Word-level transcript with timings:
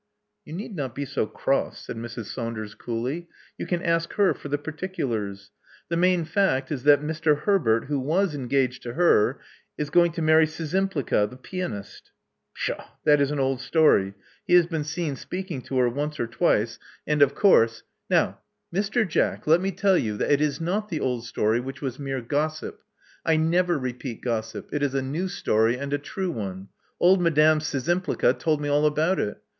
You 0.45 0.53
need 0.53 0.75
not 0.75 0.95
be 0.95 1.05
so 1.05 1.27
cross," 1.27 1.85
said 1.85 1.95
Mrs. 1.95 2.25
Saunders 2.25 2.73
coolly. 2.73 3.27
You 3.59 3.67
can 3.67 3.83
ask 3.83 4.13
her 4.13 4.33
for 4.33 4.47
the 4.49 4.57
particulars. 4.57 5.51
The 5.89 5.95
main 5.95 6.25
fact 6.25 6.71
is 6.71 6.81
that 6.85 7.03
Mr. 7.03 7.41
Herbert, 7.41 7.85
who 7.85 7.99
was 7.99 8.33
engaged 8.33 8.81
to 8.81 8.93
her, 8.93 9.39
is 9.77 9.91
going 9.91 10.11
to 10.13 10.23
marry 10.23 10.47
Szczympliga, 10.47 11.29
the 11.29 11.37
pianist" 11.37 12.09
Pshaw! 12.55 12.83
That 13.05 13.21
is 13.21 13.29
an 13.29 13.39
old 13.39 13.61
story. 13.61 14.15
He 14.47 14.55
has 14.55 14.65
been 14.65 14.83
seen 14.83 15.15
speaking 15.15 15.61
to 15.65 15.77
her 15.77 15.87
once 15.87 16.19
or 16.19 16.25
twice; 16.25 16.79
and 17.05 17.21
of 17.21 17.35
course" 17.35 17.83
232 18.09 18.15
Love 18.15 18.23
Among 18.23 18.37
the 18.71 18.77
Artists 18.77 18.95
Now, 18.99 19.03
Mr. 19.03 19.07
Jack, 19.07 19.45
let 19.45 19.61
me 19.61 19.69
tell 19.71 19.97
you 19.99 20.17
that 20.17 20.31
it 20.31 20.41
is 20.41 20.59
not 20.59 20.89
the 20.89 20.99
old 20.99 21.27
story, 21.27 21.59
which 21.59 21.83
was 21.83 21.99
mere 21.99 22.21
gossip. 22.23 22.79
I 23.23 23.35
never 23.37 23.77
repeat 23.77 24.23
gossip. 24.23 24.73
It 24.73 24.81
is 24.81 24.95
a 24.95 25.03
new 25.03 25.27
story, 25.27 25.77
and 25.77 25.93
a 25.93 25.99
true 25.99 26.31
one. 26.31 26.69
Old 26.99 27.21
Madame 27.21 27.59
Szczymplga 27.59 28.39
told 28.39 28.59
me 28.61 28.67
all 28.67 28.87
about 28.87 29.19
it. 29.19 29.37